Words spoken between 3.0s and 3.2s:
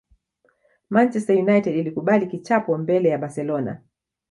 ya